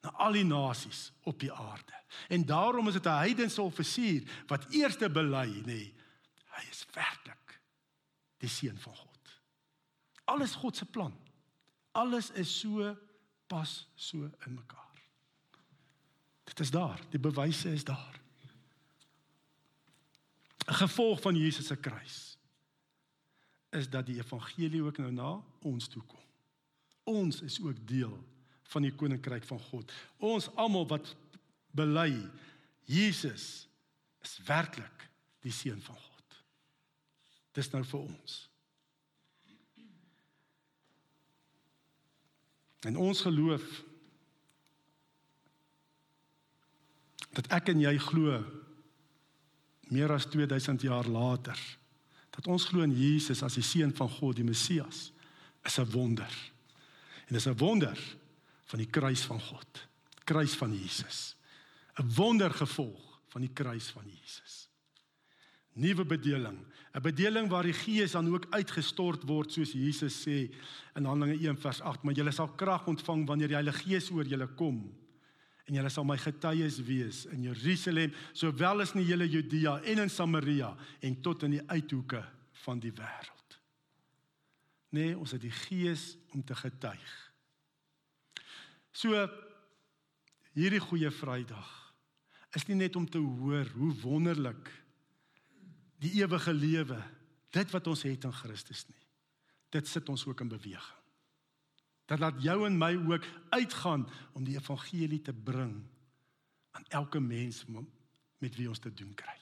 [0.01, 1.95] Na al die nasies op die aarde.
[2.27, 5.93] En daarom is dit 'n heidense offisier wat eerste bely, nee,
[6.55, 7.61] hy is werklik
[8.37, 9.41] die seun van God.
[10.25, 11.13] Alles God se plan.
[11.91, 12.95] Alles is so
[13.47, 14.88] pas so in mekaar.
[16.49, 18.19] Dit is daar, die bewyse is daar.
[20.69, 22.37] 'n Gevolg van Jesus se kruis
[23.69, 26.25] is dat die evangelie ook nou na ons toe kom.
[27.03, 28.17] Ons is ook deel
[28.69, 29.93] van die koninkryk van God.
[30.17, 31.15] Ons almal wat
[31.71, 32.29] bely
[32.85, 33.67] Jesus
[34.21, 35.09] is werklik
[35.45, 36.39] die seun van God.
[37.57, 38.37] Dis nou vir ons.
[42.87, 43.83] En ons geloof
[47.37, 48.39] dat ek en jy glo
[49.89, 51.57] meer as 2000 jaar later
[52.35, 55.11] dat ons glo in Jesus as die seun van God, die Messias,
[55.65, 56.31] is 'n wonder.
[57.27, 57.97] En dis 'n wonder
[58.65, 59.87] van die kruis van God,
[60.23, 61.35] kruis van Jesus.
[61.99, 64.69] 'n Wondergevolg van die kruis van Jesus
[65.79, 66.59] nuwe bedeling,
[66.93, 70.51] 'n bedeling waar die Gees dan ook uitgestort word soos Jesus sê
[70.95, 74.25] in Handelinge 1 vers 8, maar julle sal krag ontvang wanneer die Heilige Gees oor
[74.25, 74.91] julle kom
[75.69, 80.01] en julle sal my getuies wees in Jerusalem, sowel as in die hele Judea en
[80.01, 80.73] in Samaria
[81.05, 82.23] en tot in die uithoeke
[82.65, 83.57] van die wêreld.
[84.97, 87.13] Nee, ons het die Gees om te getuig.
[88.89, 89.13] So
[90.57, 91.75] hierdie goeie Vrydag
[92.57, 94.71] is nie net om te hoor hoe wonderlik
[96.01, 96.97] die ewige lewe,
[97.53, 99.03] dit wat ons het in Christus nie.
[99.69, 100.98] Dit sit ons ook in beweging.
[102.09, 105.77] Dat laat jou en my ook uitgaan om die evangelie te bring
[106.71, 107.65] aan elke mens
[108.37, 109.37] met wie ons te doen kry.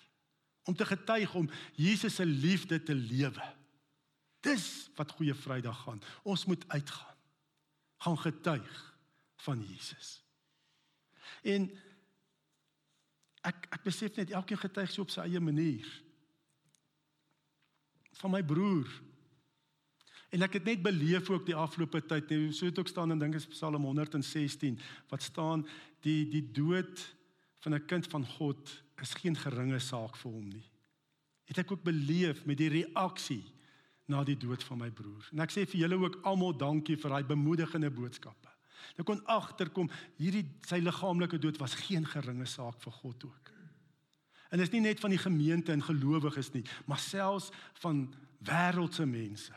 [0.68, 3.54] Om te getuig om Jesus se liefde te lewe.
[4.44, 6.02] Dis wat goeie Vrydag gaan.
[6.24, 7.16] Ons moet uitgaan.
[7.98, 8.96] Gaan getuig
[9.36, 10.24] van Jesus.
[11.42, 11.70] En
[13.48, 15.88] ek ek besef net elkeen getuig so op sy eie manier
[18.20, 18.90] van my broer.
[20.30, 23.20] En ek het net beleef ook die afgelope tyd, net so het ook staan in
[23.20, 25.64] dinge Psalm 116 wat staan
[26.04, 27.16] die die dood
[27.64, 30.66] van 'n kind van God is geen geringe saak vir hom nie.
[31.46, 33.44] Het ek ook beleef met die reaksie
[34.06, 35.30] na die dood van my broer.
[35.32, 38.50] En ek sê vir julle ook almal dankie vir daai bemoedigende boodskappe.
[38.98, 43.52] Ek kon agterkom hierdie sy liggaamlike dood was geen geringe saak vir God ook.
[44.52, 47.52] En dit is nie net van die gemeente en gelowiges nie, maar selfs
[47.84, 48.08] van
[48.40, 49.54] wêreldse mense.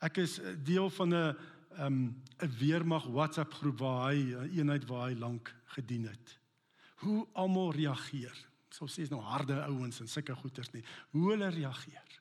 [0.00, 1.36] Ek is deel van 'n
[1.78, 6.38] um 'n weermag WhatsApp groep waar hy 'n eenheid waar hy lank gedien het.
[6.94, 8.48] Hoe almal reageer.
[8.68, 10.84] Sou sê is nou harde ouens en sulke goeters nie.
[11.10, 12.20] Hoe hulle reageer.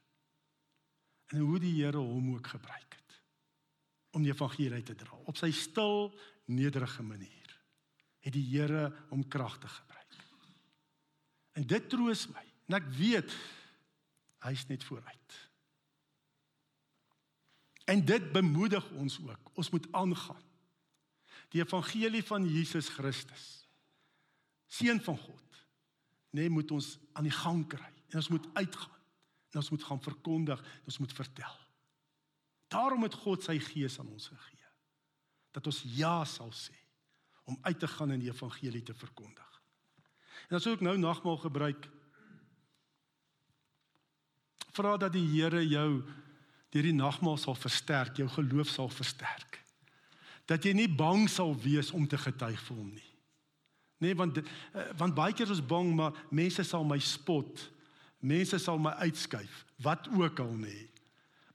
[1.28, 3.22] En hoe die Here hom ook gebruik het
[4.12, 6.10] om die evangelie te dra op sy stil,
[6.46, 7.60] nederige manier.
[8.20, 10.15] Het die Here hom kragtig gebruik.
[11.54, 12.46] En dit troos my.
[12.68, 13.36] En ek weet
[14.39, 15.49] hy's net vooruit.
[17.89, 19.52] En dit bemoedig ons ook.
[19.58, 20.45] Ons moet aangaan.
[21.49, 23.45] Die evangelie van Jesus Christus.
[24.67, 25.63] Seun van God.
[26.30, 27.93] Nee, moet ons aan die gang kry.
[28.10, 28.99] En ons moet uitgaan.
[29.49, 31.58] En ons moet gaan verkondig, ons moet vertel.
[32.69, 34.67] Daarom het God sy gees aan ons gegee.
[35.58, 36.78] Dat ons ja sal sê
[37.49, 39.47] om uit te gaan en die evangelie te verkondig.
[40.49, 41.88] En as ek nou nagmaal gebruik
[44.78, 46.04] vra dat die Here jou
[46.73, 49.60] deur die nagmaal sal versterk, jou geloof sal versterk.
[50.49, 53.10] Dat jy nie bang sal wees om te getuig vir hom nie.
[53.99, 54.45] Nee, want eh,
[54.97, 57.65] want baie keer is ons bang maar mense sal my spot.
[58.19, 60.88] Mense sal my uitskuif, wat ook al nê.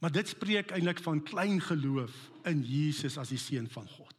[0.00, 2.12] Maar dit spreek eintlik van klein geloof
[2.48, 4.12] in Jesus as die seun van God.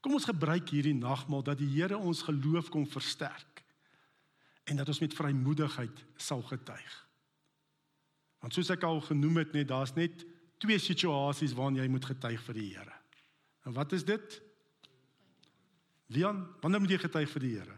[0.00, 3.64] Kom ons gebruik hierdie nagmaal dat die Here ons geloof kom versterk
[4.68, 7.07] en dat ons met vrymoedigheid sal getuig.
[8.38, 10.24] Want soos ek al genoem het, net daar's net
[10.62, 12.94] twee situasies waarin jy moet getuig vir die Here.
[13.66, 14.38] En wat is dit?
[16.14, 17.76] Wian, wanneer moet jy getuig vir die Here?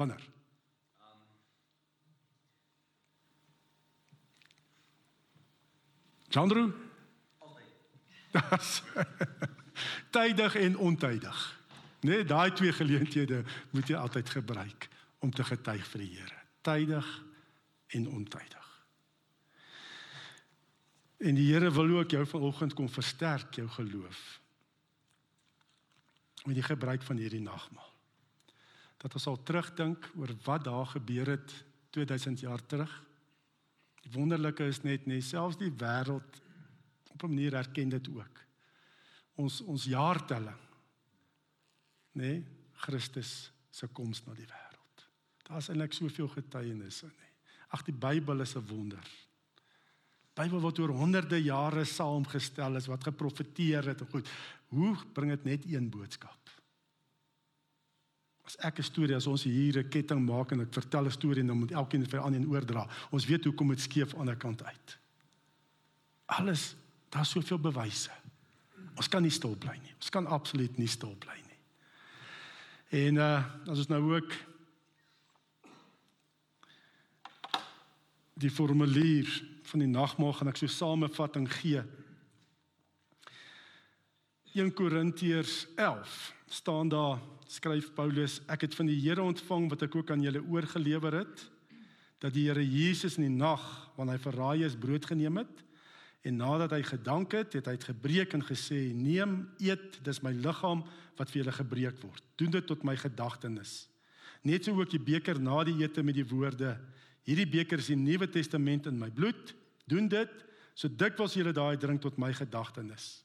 [0.00, 0.26] Wanneer?
[6.30, 6.68] Jandro?
[7.38, 8.82] Altyd.
[10.14, 11.40] Tydig en ontydig.
[12.00, 14.88] Nee, daai twee geleenthede moet jy altyd gebruik
[15.20, 17.08] om te getuig vir die Here, tydig
[17.90, 18.68] en ontydig.
[21.20, 24.40] En die Here wil ook jou vanoggend kom versterk jou geloof
[26.48, 27.88] met die gebruik van hierdie nagmaal.
[28.96, 31.52] Dat ons sal terugdink oor wat daar gebeur het
[31.92, 32.92] 2000 jaar terug.
[34.00, 36.40] Die wonderlike is net nee, selfs die wêreld
[37.12, 38.40] op 'n manier erken dit ook.
[39.34, 40.60] Ons ons jaartelling
[42.12, 45.08] nê nee, Christus se koms na die wêreld.
[45.42, 47.12] Daar's eintlik soveel getuienisse nê.
[47.16, 47.29] Nee.
[47.70, 49.06] Ag die Bybel is 'n wonder.
[50.34, 54.28] Bybel wat oor honderde jare saamgestel is wat geprofeteer het en goed.
[54.68, 56.38] Hoe bring dit net een boodskap?
[58.44, 61.40] As ek 'n storie as ons hier 'n ketting maak en ek vertel 'n storie
[61.40, 62.88] en dan moet elkeen vir ander oordra.
[63.10, 64.98] Ons weet hoe kom dit skeef aan die ander kant uit.
[66.26, 66.76] Alles,
[67.08, 68.10] daar's soveel bewyse.
[68.96, 69.94] Ons kan nie stil bly nie.
[69.96, 71.58] Ons kan absoluut nie stil bly nie.
[72.90, 74.32] En uh as ons nou ook
[78.40, 79.28] die formulier
[79.70, 81.82] van die nagmaal gaan ek so samevatting gee.
[84.56, 86.14] 1 Korintiërs 11
[86.50, 90.42] staan daar skryf Paulus ek het van die Here ontvang wat ek ook aan julle
[90.42, 91.44] oorgelewer het
[92.22, 93.62] dat die Here Jesus in die nag
[93.96, 95.62] wanneer hy verraai is brood geneem het
[96.26, 100.34] en nadat hy gedank het het hy dit gebreek en gesê neem eet dis my
[100.34, 100.82] liggaam
[101.18, 103.84] wat vir julle gebreek word doen dit tot my gedagtenis
[104.42, 106.74] net so ook die beker na die ete met die woorde
[107.30, 109.54] hierdie beker is die nuwe testament in my bloed
[109.90, 110.34] Doen dit
[110.78, 113.20] so dikwels julle daai drink tot my gedagtenis.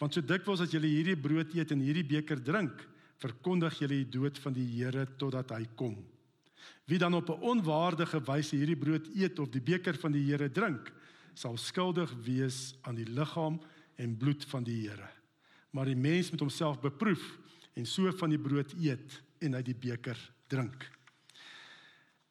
[0.00, 2.84] Want so dikwels as julle hierdie brood eet en hierdie beker drink,
[3.22, 5.96] verkondig julle die dood van die Here totdat hy kom.
[6.86, 10.48] Wie dan op 'n onwaardige wyse hierdie brood eet of die beker van die Here
[10.48, 10.92] drink,
[11.34, 13.60] sal skuldig wees aan die liggaam
[13.96, 15.08] en bloed van die Here.
[15.72, 17.38] Maar die mens moet homself beproef
[17.74, 20.16] en so van die brood eet en uit die beker
[20.48, 20.90] drink.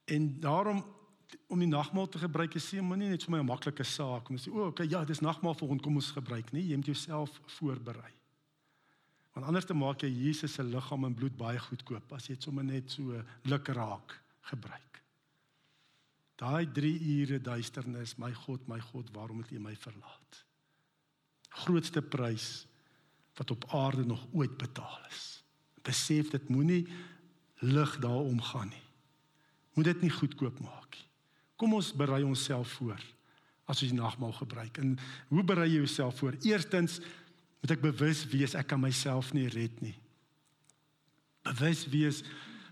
[0.05, 0.94] En daarom
[1.47, 4.49] om die nagmaal te gebruik is nie net vir my 'n maklike saak om te
[4.49, 6.69] sê o, okay, ja, dis nagmaal vir ons kom ons gebruik nie.
[6.69, 8.13] Jy moet jouself voorberei.
[9.33, 12.43] Want anders dan maak jy Jesus se liggaam en bloed baie goedkoop as jy dit
[12.43, 15.01] sommer net so luk raak gebruik.
[16.35, 20.45] Daai 3 ure duisternis, my God, my God, waarom het U my verlaat?
[21.49, 22.65] Grootste prys
[23.35, 25.43] wat op aarde nog ooit betaal is.
[25.83, 26.87] Besef dit moenie
[27.59, 28.83] lig daarom gaan nie.
[29.75, 31.14] Moet dit nie goedkoop maak nie.
[31.55, 33.01] Kom ons berei onsself voor
[33.65, 34.77] as ons die nagmaal gebruik.
[34.77, 34.97] En
[35.31, 36.35] hoe berei jy jouself voor?
[36.45, 36.99] Eerstens
[37.61, 39.95] moet ek bewus wees ek kan myself nie red nie.
[41.47, 42.21] Bewus wees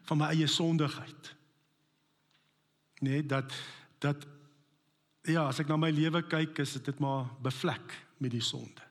[0.10, 1.34] van my eie sondigheid.
[3.04, 3.52] Nee, dat
[4.04, 4.28] dat
[5.24, 8.84] ja, as ek na my lewe kyk, is dit maar bevlek met die sonde.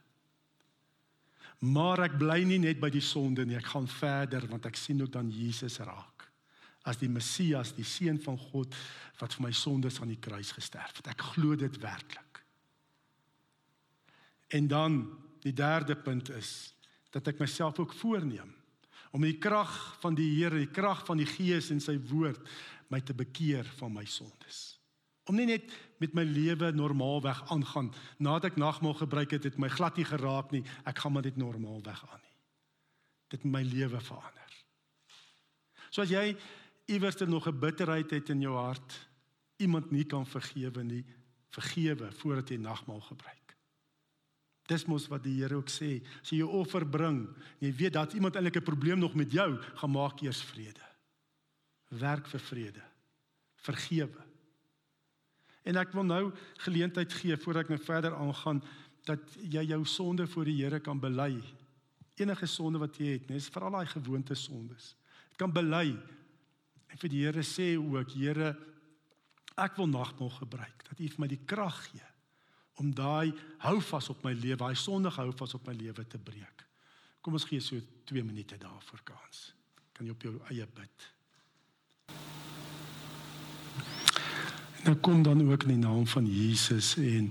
[1.69, 5.05] Maar ek bly nie net by die sonde nie, ek gaan verder want ek sien
[5.05, 6.12] ook dan Jesus raak
[6.89, 8.75] as die Messias, die seun van God
[9.21, 11.13] wat vir my sondes aan die kruis gesterf het.
[11.13, 12.43] Ek glo dit werklik.
[14.53, 15.05] En dan
[15.43, 16.73] die derde punt is
[17.15, 18.51] dat ek myself ook voorneem
[19.13, 22.41] om die krag van die Here, die krag van die Gees en sy woord
[22.93, 24.79] my te bekeer van my sondes.
[25.29, 25.69] Om nie net
[26.03, 30.51] met my lewe normaalweg aangaan nadat ek nagmaal gebruik het, het my glad nie geraak
[30.53, 30.65] nie.
[30.89, 32.37] Ek gaan maar dit normaalweg aan nie.
[33.37, 34.57] Dit my lewe verander.
[35.93, 36.33] So as jy
[36.87, 39.09] iewers er nog 'n bitterheid het in jou hart,
[39.57, 41.05] iemand nie kan vergewe nie,
[41.49, 43.57] vergewe voordat jy nagmaal gebruik.
[44.67, 47.27] Dis mos wat die Here ook sê, as jy jou offer bring,
[47.59, 50.87] jy weet dat iemand eintlik 'n probleem nog met jou, gaan maak eers vrede.
[51.89, 52.83] Werk vir vrede.
[53.57, 54.25] Vergewe.
[55.63, 58.63] En ek wil nou geleentheid gee voordat ek nou verder aangaan
[59.05, 61.43] dat jy jou sonde voor die Here kan bely.
[62.15, 64.97] Enige sonde wat jy het, nes veral daai gewoonte sondes.
[65.31, 65.97] Jy kan bely
[66.93, 68.53] En vir die Here sê ook, Here,
[69.57, 72.09] ek wil nagmaal gebruik dat U vir my die krag gee
[72.81, 73.33] om daai
[73.65, 76.65] hou vas op my lewe, daai sondige hou vas op my lewe te breek.
[77.23, 79.53] Kom ons gee so 2 minute daarvoor kans.
[79.93, 81.09] Kan jy op jou eie bid?
[84.83, 87.31] Nou kom dan ook in die naam van Jesus en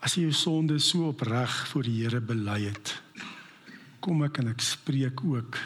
[0.00, 2.94] as jy jou sonde so opreg voor die Here bely het,
[4.00, 5.58] kom ek en ek spreek ook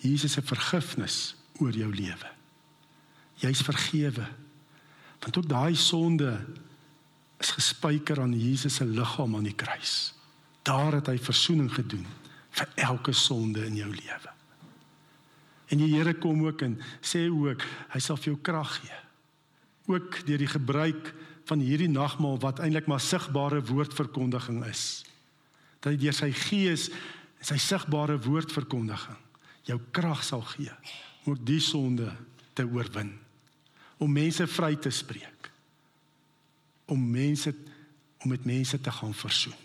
[0.00, 2.30] Jesus se vergifnis oor jou lewe.
[3.40, 4.26] Jy's vergewe.
[5.20, 6.32] Want ook daai sonde
[7.40, 10.12] is gespyker aan Jesus se liggaam aan die kruis.
[10.62, 12.06] Daar het hy verzoening gedoen
[12.50, 14.34] vir elke sonde in jou lewe.
[15.70, 18.98] En die Here kom ook en sê ook hy sal vir jou krag gee.
[19.92, 21.12] Ook deur die gebruik
[21.48, 25.04] van hierdie nagmaal wat eintlik maar sigbare woordverkondiging is.
[25.80, 29.18] Dat hy deur sy gees en sy sigbare woordverkondiging
[29.68, 30.74] jou krag sal gee
[31.24, 32.12] om ook die sonde
[32.52, 33.18] te oorwin.
[33.96, 35.50] Om mense vry te spreek.
[36.84, 37.54] Om mense
[38.20, 39.56] om met mense te gaan versoen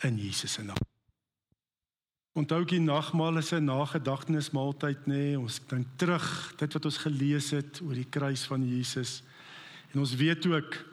[0.00, 0.80] in Jesus se naam.
[2.34, 5.12] Onthou die nagmaal is 'n nagedagtenismaaltyd nê.
[5.12, 5.38] Nee.
[5.38, 9.22] Ons dink terug dit wat ons gelees het oor die kruis van Jesus.
[9.92, 10.84] En ons weet ook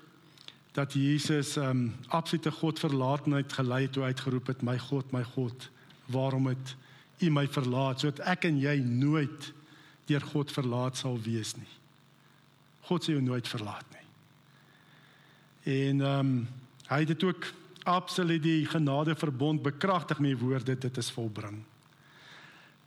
[0.72, 5.70] dat Jesus ehm um, absolute Godverlaatenheid gelei het toe uitgeroep het my God, my God,
[6.06, 6.76] waarom het
[7.22, 9.54] U my verlaat sodat ek en jy nooit
[10.10, 11.70] deur God verlaat sal wees nie.
[12.90, 14.08] God sê jou nooit verlaat nie.
[15.64, 16.48] En ehm um,
[16.92, 17.46] hy het dit ook
[17.88, 21.62] absoluut die genade verbond bekragtig met die woorde dit is volbring.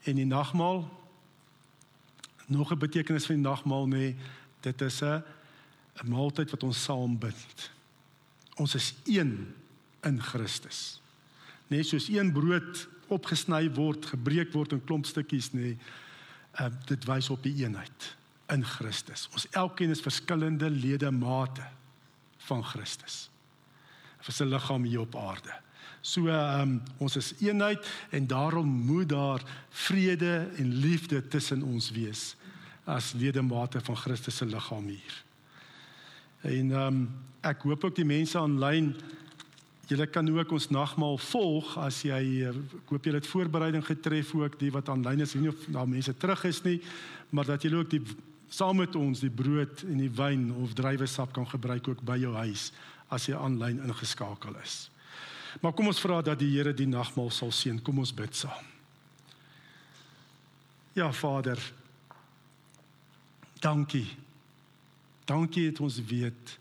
[0.05, 0.85] En die nagmaal
[2.47, 4.15] nog 'n betekenis van die nagmaal nê,
[4.61, 5.23] dit is 'n
[6.03, 7.71] 'n maaltyd wat ons saam bind.
[8.57, 9.55] Ons is een
[10.03, 11.01] in Christus.
[11.67, 15.75] Net soos een brood opgesny word, gebreek word in klomp stukkies nê,
[16.61, 18.11] uh, dit wys op die eenheid
[18.53, 19.29] in Christus.
[19.33, 21.67] Ons elkeen is verskillende ledemate
[22.49, 23.29] van Christus
[24.25, 25.53] vir sy liggaam hier op aarde.
[26.05, 31.91] So ehm um, ons is eenheid en daarom moet daar vrede en liefde tussen ons
[31.97, 32.35] wees
[32.85, 35.17] as ledemate van Christus se liggaam hier.
[36.41, 37.07] En ehm um,
[37.45, 38.95] ek hoop ook die mense aanlyn
[39.89, 42.21] julle kan ook ons nagmaal volg as jy
[42.51, 46.15] ek hoop julle het voorbereiding getref ook die wat aanlyn is nie of daar mense
[46.17, 46.79] terug is nie
[47.31, 48.03] maar dat julle ook die
[48.55, 52.35] saam met ons die brood en die wyn of druiwesap kan gebruik ook by jou
[52.39, 52.71] huis
[53.13, 54.89] as jy aanlyn ingeskakel is.
[55.63, 57.81] Maar kom ons vra dat die Here die nagmaal sal seën.
[57.83, 58.71] Kom ons bid saam.
[60.95, 61.59] Ja Vader.
[63.63, 64.07] Dankie.
[65.27, 66.59] Dankie dat ons weet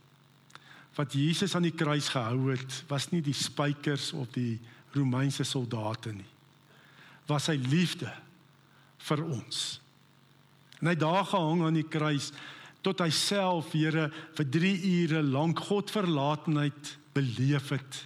[0.95, 4.59] wat Jesus aan die kruis gehou het, was nie die spykers of die
[4.93, 6.29] Romeinse soldate nie.
[7.29, 8.11] Was sy liefde
[9.07, 9.79] vir ons.
[10.81, 12.31] En hy daar gehang aan die kruis
[12.83, 18.01] tot hy self Here vir 3 ure lank God verlaatenheid beleef het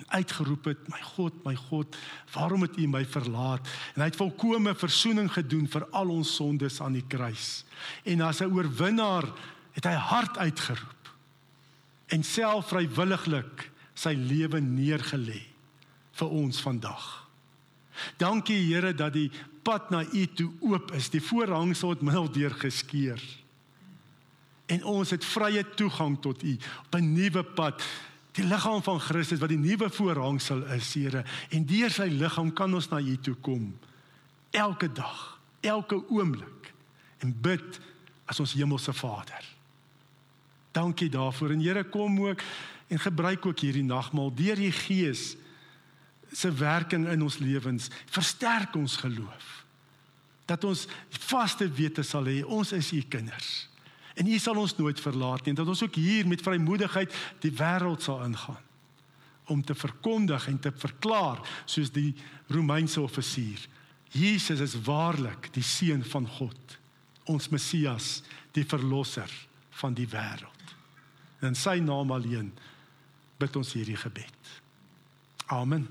[0.00, 1.96] en uitgeroep het my God my God
[2.34, 6.80] waarom het U my verlaat en hy het volkomme verzoening gedoen vir al ons sondes
[6.84, 7.64] aan die kruis
[8.04, 9.28] en as 'n oorwinnaar
[9.76, 10.99] het hy hard uitgeroep
[12.10, 15.40] en self vrywilliglik sy lewe neergelê
[16.20, 17.06] vir ons vandag.
[18.20, 19.28] Dankie Here dat die
[19.66, 21.10] pad na U toe oop is.
[21.12, 23.20] Die voorhangsel het middel deur geskeur.
[24.70, 26.56] En ons het vrye toegang tot U
[26.86, 27.82] op 'n nuwe pad.
[28.32, 31.24] Die liggaam van Christus wat die nuwe voorhangsel is Here.
[31.50, 33.78] En deur sy liggaam kan ons na U toe kom.
[34.50, 36.72] Elke dag elke oomblik.
[37.18, 37.80] En bid
[38.24, 39.59] as ons hemelse Vader
[40.72, 42.42] dankie daarvoor en Here kom ook
[42.88, 45.36] en gebruik ook hierdie nagmaal deur die Gees
[46.32, 49.56] se werking in ons lewens versterk ons geloof
[50.50, 50.86] dat ons
[51.30, 53.70] vaste wete sal hê ons is u kinders
[54.20, 55.54] En U sal ons nooit verlaat nie.
[55.56, 58.66] Dat ons ook hier met vrymoedigheid die wêreld sal ingaan
[59.50, 62.12] om te verkondig en te verklaar soos die
[62.54, 63.58] Romeinse offisier.
[64.14, 66.76] Jesus is waarlik die seun van God,
[67.26, 68.20] ons Messias,
[68.54, 69.32] die verlosser
[69.80, 70.59] van die wêreld.
[71.42, 72.52] In sy naam alleen
[73.40, 74.54] bid ons hierdie gebed.
[75.46, 75.88] Amen.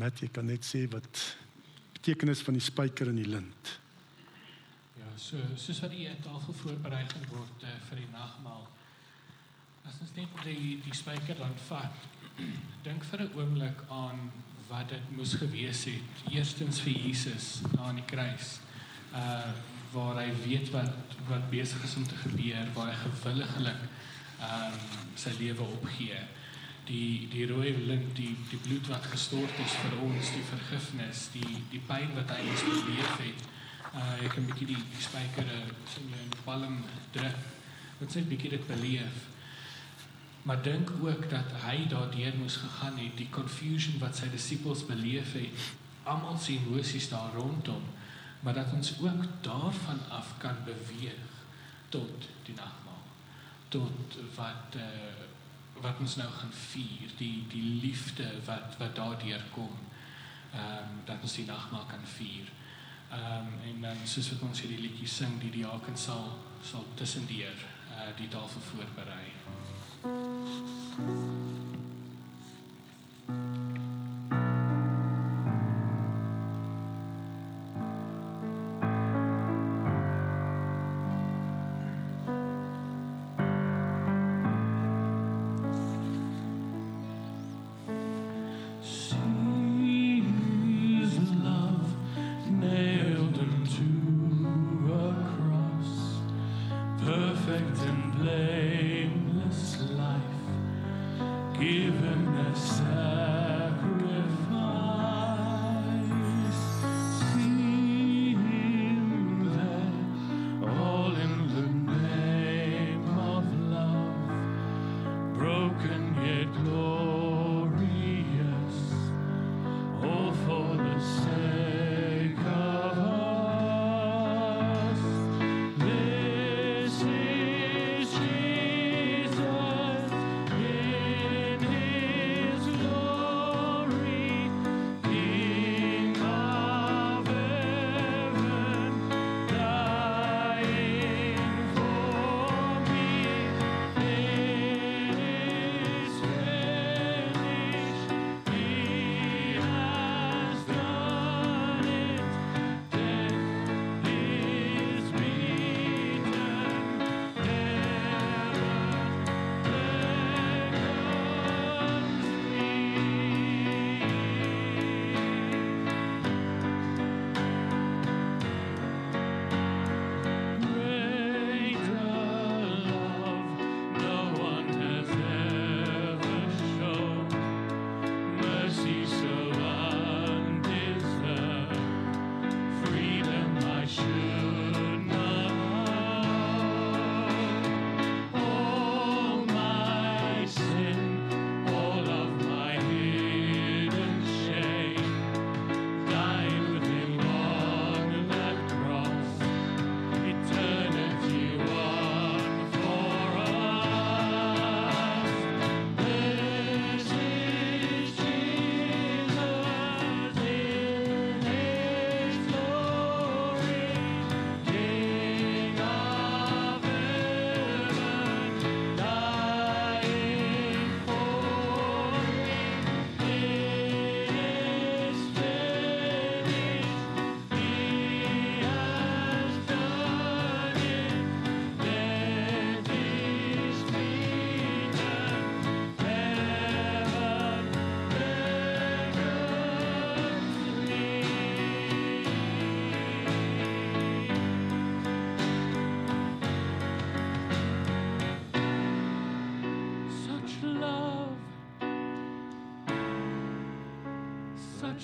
[0.00, 1.22] Met jy kan net sê wat
[1.92, 3.78] betekenis van die spyker in die lint
[5.16, 8.66] so soos wat die tafel voorberei word uh, vir die nagmaal.
[9.86, 12.08] As ons net die die spyker dan vat.
[12.86, 14.30] Dink vir 'n oomblik aan
[14.68, 16.24] wat dit moes gewees het.
[16.32, 18.58] Eerstens vir Jesus aan die kruis.
[19.12, 19.52] Uh
[19.94, 23.84] waar hy weet wat wat besig is om te gebeur, waar hy gewilliglik
[24.44, 26.20] ehm um, sy lewe opgee.
[26.84, 31.62] Die die rooi lint, die die bloed wat gestort is vir ons, die vergifnis, die
[31.72, 33.50] die pyn wat hy ons beleef het
[33.94, 35.50] uh ek kan bietjie die, die spyker
[35.90, 36.80] sien jy in die palm
[37.14, 37.42] druk.
[38.00, 39.20] Wat sê bietjie dit beleef.
[40.44, 45.36] Maar dink ook dat hy daardeur moes gegaan het, die confusion wat sy disippels beleef
[45.38, 45.68] het.
[46.10, 47.86] Almal sien emosies daar rondom,
[48.44, 51.32] maar dat ons ook daarvan af kan beweeg
[51.88, 53.04] tot die nagmaal.
[53.68, 55.22] Tot wat uh
[55.80, 59.74] wat ons nou gaan vier, die die liefde wat wat daardeur kom.
[60.52, 62.46] Ehm um, dat ons die nagmaal kan vier.
[63.10, 66.38] Ehm um, en dan soos wat ons hierdie liedjie sing, die diaken sal
[66.70, 67.58] sal tussendeur
[67.90, 69.32] uh die tafel voorberei.
[70.04, 71.23] love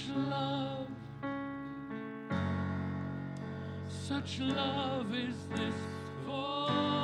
[0.01, 0.87] such love,
[3.89, 5.75] such love is this
[6.27, 7.00] for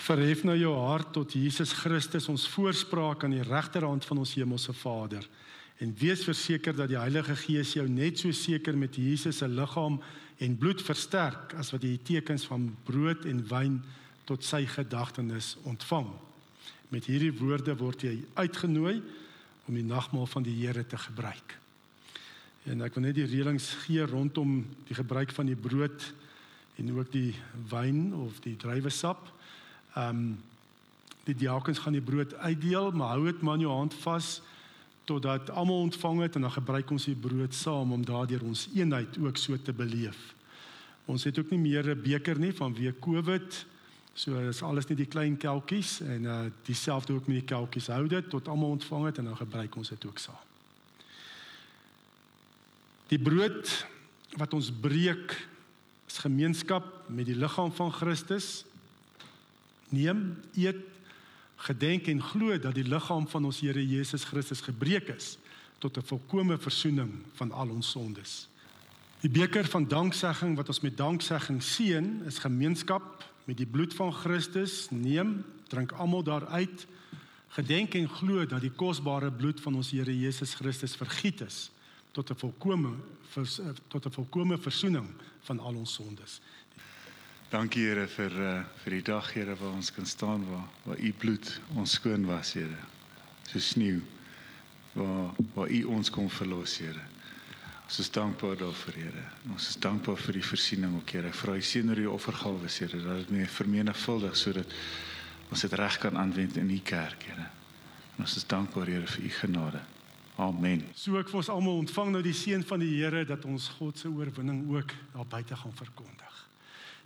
[0.00, 4.72] Verhef nou jou hart tot Jesus Christus ons voorspraak aan die regterhand van ons hemelse
[4.72, 5.26] Vader
[5.80, 9.98] en wees verseker dat die Heilige Gees jou net so seker met Jesus se liggaam
[10.40, 13.78] en bloed versterk as wat jy die tekens van brood en wyn
[14.28, 16.08] tot sy gedagtenis ontvang.
[16.92, 19.00] Met hierdie woorde word jy uitgenooi
[19.68, 21.56] om die nagmaal van die Here te gebruik.
[22.68, 26.10] En ek wil net die reëlings gee rondom die gebruik van die brood
[26.80, 27.32] en ook die
[27.72, 29.28] wyn of die druiwesap.
[29.94, 30.38] Ehm um,
[31.30, 34.40] Die diakens gaan die brood uitdeel, maar hou dit maar in jou hand vas
[35.04, 39.18] totdat almal ontvang het en dan gebruik ons die brood saam om daardeur ons eenheid
[39.18, 40.18] ook so te beleef.
[41.10, 43.66] Ons het ook nie meer 'n beker nie vanweë Covid.
[44.14, 48.06] So is alles net die klein kelkies en uh dieselfde ook met die kelkies hou
[48.06, 50.44] dit tot almal ontvang het en dan gebruik ons dit ook saam.
[53.08, 53.86] Die brood
[54.36, 55.48] wat ons breek
[56.06, 58.64] is gemeenskap met die liggaam van Christus.
[59.90, 60.76] Neem, eet,
[61.60, 65.36] gedenk en glo dat die liggaam van ons Here Jesus Christus gebreek is
[65.78, 68.48] tot 'n volkomme verzoening van al ons sondes.
[69.20, 74.12] Die beker van danksegging wat ons met danksegging seën, is gemeenskap met die bloed van
[74.12, 74.88] Christus.
[74.90, 76.86] Neem, drink almal daaruit.
[77.48, 81.70] Gedenk en glo dat die kosbare bloed van ons Here Jesus Christus vergiet is
[82.12, 82.94] tot 'n volkomme
[83.88, 85.08] tot 'n volkomme verzoening
[85.40, 86.40] van al ons sondes.
[87.50, 88.50] Dankie Here vir uh,
[88.84, 92.52] vir die dag Here waar ons kan staan waar waar u bloed ons skoon was
[92.54, 92.76] Here.
[93.50, 94.04] So sneeu
[94.94, 97.02] waar waar u ons kom verlos Here.
[97.88, 99.24] Ons is dankbaar daarvoor Here.
[99.50, 101.34] Ons is dankbaar vir die voorsiening ook Here.
[101.34, 104.78] Vra u seën oor die offergawe Here dat dit meer vermenigvuldig sodat
[105.50, 107.50] ons dit reg kan aanwend in u kerk Here.
[108.14, 109.82] En ons is dankbaar Here vir u genade.
[110.38, 110.86] Amen.
[110.94, 113.98] So ek vir ons almal ontvang nou die seën van die Here dat ons God
[113.98, 116.29] se oorwinning ook daar buite gaan verkondig.